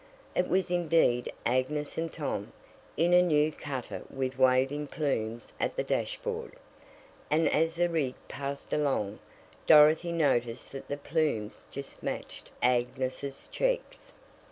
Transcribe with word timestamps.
It 0.33 0.47
was 0.47 0.71
indeed 0.71 1.31
Agnes 1.45 1.95
and 1.95 2.11
Tom, 2.11 2.53
in 2.97 3.13
a 3.13 3.21
new 3.21 3.51
cutter 3.51 4.01
with 4.09 4.39
waving 4.39 4.87
plumes 4.87 5.53
at 5.59 5.75
the 5.75 5.83
dashboard, 5.83 6.53
and 7.29 7.47
as 7.49 7.75
the 7.75 7.87
rig 7.87 8.15
passed 8.27 8.73
along, 8.73 9.19
Dorothy 9.67 10.11
noticed 10.11 10.71
that 10.71 10.87
the 10.87 10.97
plumes 10.97 11.67
just 11.69 12.01
matched 12.01 12.49
Agnes' 12.63 13.47
cheeks. 13.51 14.11